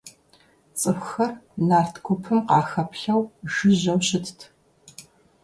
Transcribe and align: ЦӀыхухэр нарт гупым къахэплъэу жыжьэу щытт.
ЦӀыхухэр 0.79 1.31
нарт 1.67 1.95
гупым 2.05 2.39
къахэплъэу 2.47 3.21
жыжьэу 3.53 3.99
щытт. 4.07 4.39